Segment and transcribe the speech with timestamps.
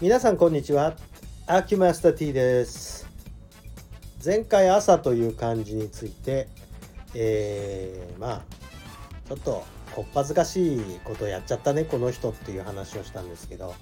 [0.00, 0.94] 皆さんこんにちは。
[1.48, 3.08] アキュマスタ T です。
[4.24, 6.46] 前回朝という漢字について
[7.16, 8.42] えー、まあ
[9.26, 9.64] ちょっと
[9.96, 13.74] こっぱずかしいことやっちゃったねこの人っていう話をしたんですけど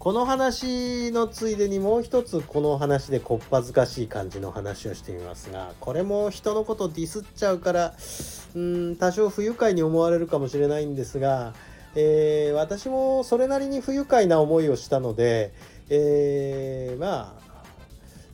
[0.00, 7.94] この話のついでにもう一つこの話でこっぱずかしい感じの話をしてみますがこれも人のことディスっちゃうから
[8.56, 11.54] うん多少不愉快に思われるかもしれないんですが、
[11.94, 15.52] えー、私もそれなりに不愉快な思いをしたので、
[15.88, 17.48] えー、まあ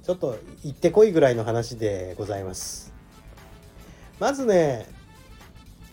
[0.03, 2.93] ちょっと行ってこいぐらいの話でございます。
[4.19, 4.87] まずね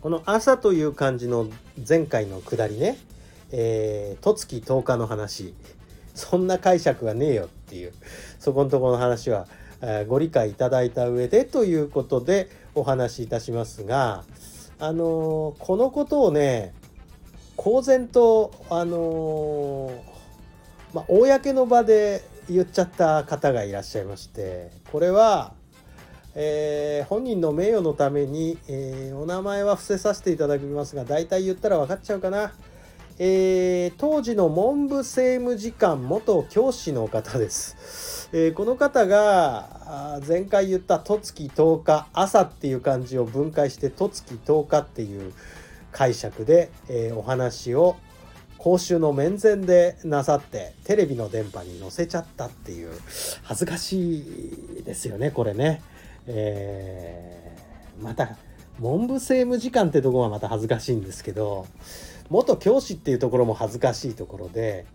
[0.02, 1.48] この「朝」という漢字の
[1.88, 2.98] 前回の下りね
[3.52, 5.54] えー、十月10日の話
[6.16, 7.94] そんな解釈はねえよっていう
[8.40, 9.48] そこのところの話は、
[9.82, 14.24] えー、ご理解いただいた上でということでお話しいたしますが
[14.80, 16.74] あのー、このことをね
[17.62, 19.92] 公然とあの、
[20.96, 25.54] まあ、公の場で言っちゃった方がいらっしゃいましてこれは、
[26.34, 32.52] えー、本人の名誉のために、えー、お名前は伏せさせていただきますが大体言ったら分かっちゃうかな。
[33.20, 38.30] えー、当時の文部政務次官元教師の方です。
[38.34, 45.34] え、この方が前回言った「十月10日朝」っていう漢字を分解して「十月10日」っていう
[45.92, 47.96] 解釈で、えー、お話を
[48.58, 52.92] 公衆の面前でなさってテレビの電波に載せちゃったっていう
[53.44, 55.82] 恥ずかしいですよねこれね。
[56.28, 58.38] えー、また
[58.80, 61.66] 文部政務次官ってとこはまた恥ずかしいんですけど
[62.30, 64.86] 元教師っていうところも恥ずかしいところで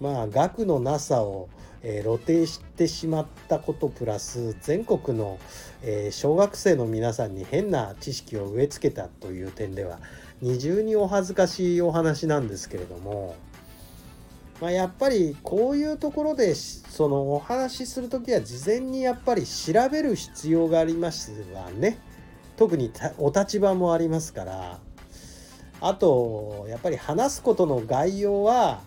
[0.00, 1.48] まあ学のなさを、
[1.82, 5.38] えー、露呈してしまったことプラス全国の、
[5.82, 10.00] えー、小学生の皆さんに変な知識を植え付けたという点では
[10.42, 13.36] 二重にお恥ずかしいお話なんですけれども、
[14.60, 21.98] まあ、やっぱりこういうところでそのお話しする時は事前にやっぱり調べる必要がありますわね。
[22.56, 24.80] 特にお立場もありますから。
[25.80, 28.82] あとやっぱり話すことの概要は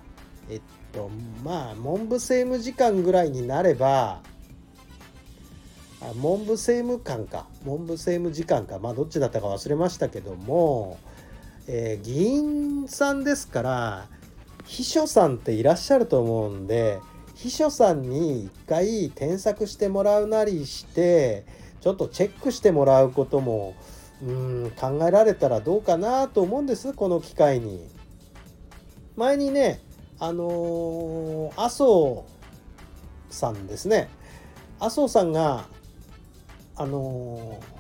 [0.50, 0.62] えっ
[0.94, 1.10] と
[1.44, 4.22] まあ文部政務次官ぐらいになれば
[6.02, 7.48] あ文部政務官か。
[7.64, 8.80] 文部政務次官か。
[8.80, 10.98] まあどっちだったか忘れましたけども、
[11.68, 14.08] えー、議員さんですから
[14.66, 17.00] 秘書さんっていらっしゃると思うんで
[17.36, 21.46] 秘書さんに一回添削してもらうなりして
[21.82, 23.76] ちょっとチェックしてもらうことも
[24.24, 27.96] うん考えられたらどうかなと思うんですこの機会に。
[29.16, 29.82] 前にね
[30.20, 32.26] あのー、麻生
[33.30, 34.10] さんですね
[34.80, 35.68] 麻生さんが
[36.76, 37.75] あのー、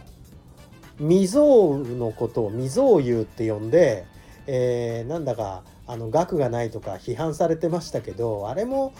[0.99, 4.05] 未曾有のことを未曾有って呼んで、
[4.47, 8.93] えー、なんだかあの額がないとか批判されてましたけどあれも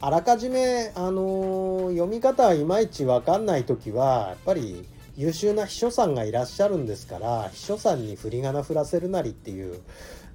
[0.00, 4.86] あらかじめ、あのー、読み方はいまいち分かんない時はやっぱり
[5.16, 9.80] 優秀な秘書さんがいらっしゃるんですから秘書さんに振り仮名振らせるなりっていう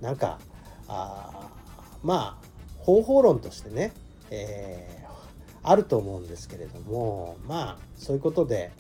[0.02, 0.40] なんか
[0.90, 1.50] あ
[2.04, 3.94] まあ方法論としてね、
[4.30, 8.72] えー、あると思うんですけれどもまあそういうことで、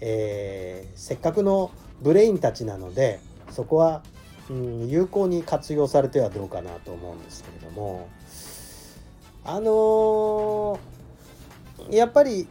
[0.00, 1.70] えー、せっかくの
[2.02, 4.02] ブレインたちなのでそこは、
[4.48, 8.08] うん、有効に活用されてはどうかなと思うんですけれども。
[9.42, 12.46] あのー、やっぱり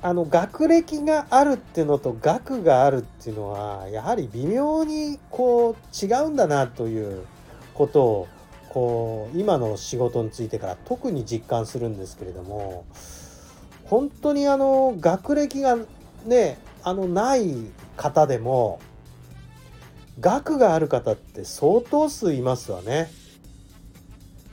[0.00, 7.26] あの学歴があるっていうのと学があるっていうのはやはり微妙にこう違うんだなという
[7.72, 8.28] ことを
[8.68, 12.84] こう今の仕事についてから特に実感するんですけれども
[13.84, 15.76] 本当にあの学歴が
[16.24, 17.54] ねあのない
[17.96, 18.80] 方でも
[20.20, 23.10] 学がある方って相当数いますわね。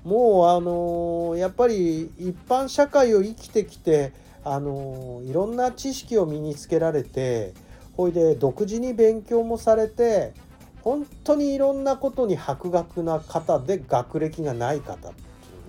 [0.03, 7.53] もうあのやっぱり一般社会を生きてきてあのいろんな知識を身につけられて
[7.95, 10.33] ほいで独自に勉強もされて
[10.81, 15.21] 本当にいろんなことに博学な方で学歴がない方って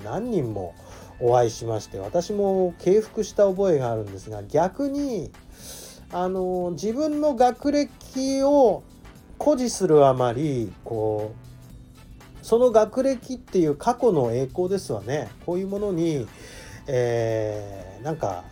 [0.02, 0.74] 何人も
[1.24, 5.30] お会いしまして私も敬服した覚えがあるんですが逆に
[6.10, 8.82] あの自分の学歴を
[9.38, 15.30] 誇示するあまりこうその学歴っていう過去の栄光ですわね。
[15.46, 16.26] こういうものに、
[16.88, 18.44] えー、なんか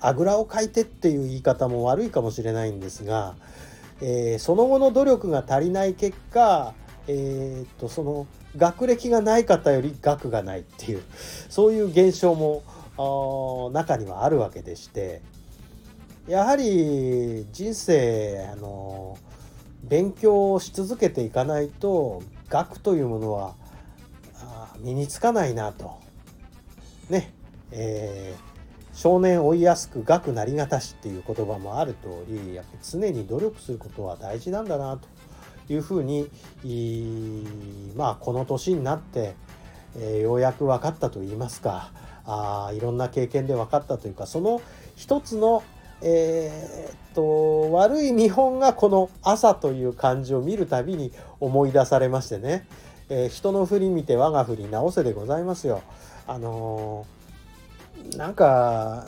[0.00, 3.34] あぐらをかいてっていう言い方も悪いかもしれないんですが、
[4.00, 6.74] えー、その後の努力が足りない結果、
[7.08, 8.26] えー、っとその
[8.56, 11.02] 学歴がない方より学がないっていう
[11.48, 12.62] そういう現象も
[13.72, 15.22] 中にはあるわけでして
[16.26, 19.18] やはり人生あの
[19.84, 23.54] 勉強をし続けていかないと学というものは
[24.80, 25.98] 身につかないなと。
[27.08, 27.32] ね
[27.70, 35.08] えー、少年追いやすく学なりがたしっていう言葉もある通りやっぱ常に努力することは大事なんだなと。
[35.72, 36.30] いうふうに
[37.96, 39.34] まあこの年になって、
[39.96, 41.90] えー、ようやく分かったと言いますか
[42.24, 44.60] あいろんな経験で分かったというかその
[44.96, 45.62] 一つの
[46.02, 52.66] えー、っと悪い見本がこの「朝」という漢字を見るたびに思い出されましてね、
[53.08, 55.82] えー、人の振り見て我が振り直せでございますよ。
[56.26, 59.06] あのー、なんか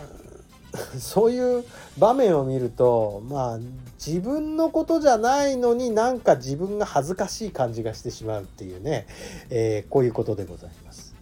[1.00, 1.64] そういう
[1.98, 3.58] 場面を見るとまあ
[4.04, 9.06] 自分のことじゃないのになんか自分が恥ずかしい感じがしてしまうっていうね、
[9.50, 11.14] えー、こういうことでございます。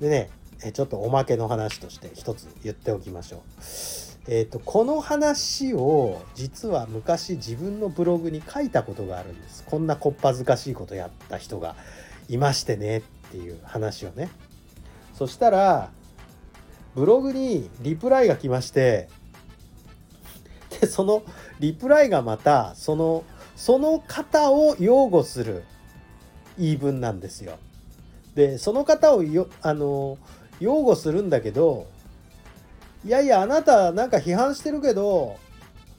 [0.00, 0.30] でね
[0.72, 3.40] ちょっとおまけの話として一つ言っておきましょう。
[4.28, 11.74] えーと、この話を実は昔自分のブログに書いたことがあるんですこんなこっぱずかしいことやった人が
[12.28, 13.02] いましてねっ
[13.32, 14.28] ていう話をね
[15.14, 15.90] そしたら
[16.94, 19.08] ブログにリプライが来まして
[20.80, 21.22] でその
[21.58, 23.24] リプライがまたその
[23.56, 25.64] その方を擁護する
[26.58, 27.58] 言い分なんですよ。
[28.34, 30.18] でその方をよあの
[30.60, 31.88] 擁護するんだけど
[33.04, 35.36] いやいやあなたなんか批判してるけど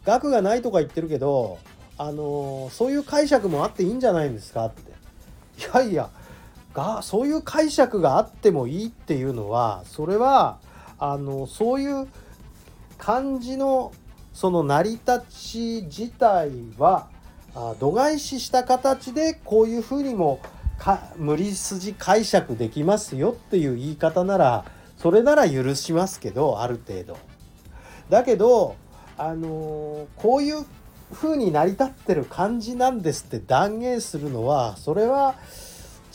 [0.05, 1.59] 額がないとか言ってるけど
[1.97, 4.65] あのそういう解釈もあっていいんじゃないんですか？
[4.65, 4.81] って
[5.61, 6.09] いやいや
[6.73, 10.59] がそういう解釈があってもいいっていうのはそれは
[11.01, 12.07] あのそういう
[12.99, 13.91] 漢字の
[14.33, 17.09] その成り立ち自体は
[17.79, 20.39] 度外視した形でこういうふうにも
[21.17, 24.65] 無理筋解釈できますよっていう言い方なら
[24.97, 27.17] それなら許しますけどある程度。
[28.09, 28.75] だけど
[29.17, 30.65] あの、こういう
[31.13, 35.35] 風に成り立ってる感じなんですって断言するのはそれは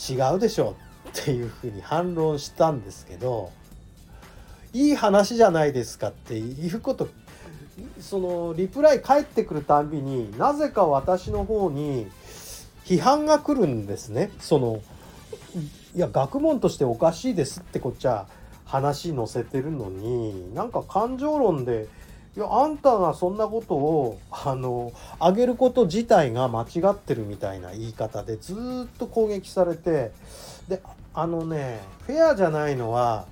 [0.09, 0.75] 違うでしょ
[1.09, 3.51] っていう風に反論したんですけど
[4.73, 7.07] いい話じゃないですかっていうこと
[7.99, 12.07] そのリプライ返ってくるたんびになぜか私の方に
[12.85, 14.31] 批判が来るんですね。
[14.39, 14.81] その
[15.95, 18.27] いや学問としておかしいですってこっちは
[18.65, 21.87] 話載せてるのになんか感情論で
[22.35, 30.11] いやあんたがそんなことをあの上げること自体が間違ってるみたいな言い方でずっと攻撃されて
[30.67, 30.81] で
[31.13, 33.25] あのねフェアじゃないのは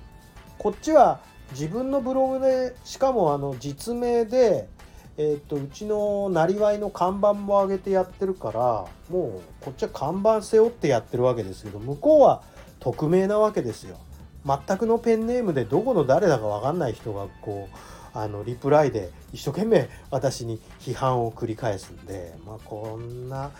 [0.58, 1.20] こっちは
[1.52, 4.68] 自分のブログでしかもあの実名で、
[5.16, 12.42] えー、っとうちのなりわいの看板も上げてやってるからもうこっちは看板背負ってやってるわけですけど向こうは
[12.80, 13.98] 匿名なわけですよ。
[14.44, 17.76] 全くのペンネームでどこの誰だか分かんない人がこう
[18.16, 23.50] あのリプライで一生懸命私に批判を繰り返すんでまあこんな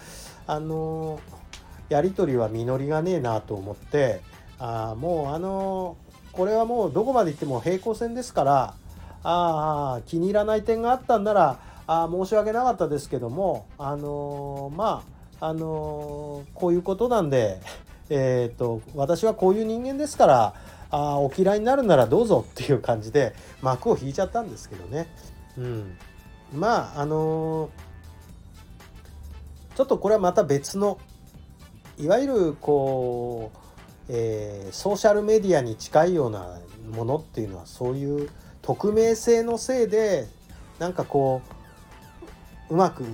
[0.47, 1.21] あの
[1.89, 4.21] やり取りは実りがねえなと思って
[4.59, 5.97] あもうあの
[6.37, 8.75] これはもうどこまで行っても平行線ですから
[9.23, 15.03] あ気に入らない点があったんならあ申し訳なかったですけどもあのま
[15.41, 17.61] ああのこういうことなんで
[18.09, 20.55] えーと私はこういう人間ですから
[20.91, 25.09] あお嫌いになるならどうぞっていう感じで幕を引いちゃったんですけどね。
[25.59, 25.99] うん、
[26.55, 30.99] まああのー、ちょっとこれはまた別の
[31.99, 33.59] いわゆるこう、
[34.09, 36.59] えー、ソーシャルメディアに近いような
[36.91, 38.31] ものっていうのはそういう
[38.63, 40.27] 匿名性のせいで
[40.79, 41.43] なんかこ
[42.71, 43.05] ううまく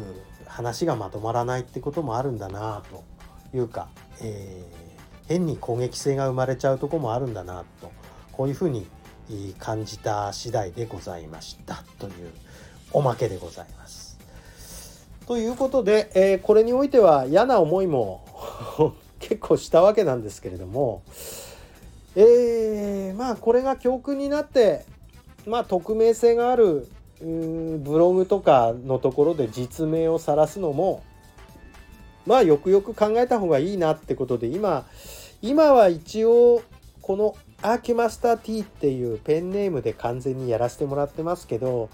[0.46, 3.04] 話がまとまらないってこともあるんだなと
[3.56, 3.88] いうか、
[4.20, 4.82] えー
[5.32, 7.90] 変に攻撃性が生まれちゃうとこもあるんだなと
[8.32, 8.86] こういうふうに
[9.58, 12.30] 感じた次第でございましたという
[12.92, 14.18] おまけでございます。
[15.26, 18.24] ということで、えー、これにおいては嫌な思いも
[19.22, 21.02] 結構したわけなんですけれども、
[22.16, 24.84] えー、まあこれが教訓になって
[25.46, 26.88] まあ匿名性がある
[27.20, 31.04] ブログとかのところで実名を晒すのも
[32.26, 34.84] まあよくよく考えた方がいいなってことで今
[35.40, 36.62] 今は一応
[37.00, 41.90] このアーキュマスター T っていうペンネームで完全にやらせてもらってますけど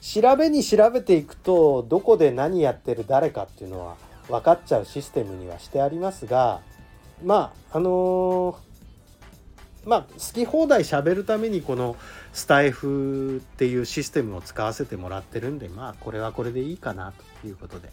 [0.00, 3.96] 調べに調べていくとどこで何やってる誰かっていうのは
[4.32, 6.60] 分かっちゃうシステムにはしてありますが
[7.22, 11.96] まああのー、まあ好き放題喋るためにこの
[12.32, 17.12] スタイフっていうシステムを使わせてもらってるんでまあこれはこれでいいかな
[17.42, 17.90] ということで。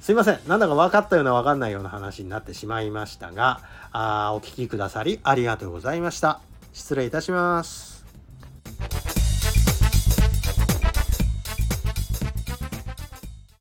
[0.00, 0.38] すいません。
[0.48, 3.60] なんだか分かったような分かんないような話になってしまいましたが、
[3.92, 6.40] あお聞きくださりありがとうございました。
[6.72, 7.97] 失礼いたします。